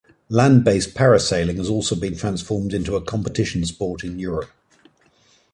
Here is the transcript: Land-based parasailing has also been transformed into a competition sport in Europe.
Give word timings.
Land-based 0.29 0.95
parasailing 0.95 1.57
has 1.57 1.69
also 1.69 1.95
been 1.95 2.17
transformed 2.17 2.73
into 2.73 2.95
a 2.95 3.03
competition 3.05 3.63
sport 3.67 4.03
in 4.03 4.17
Europe. 4.17 4.49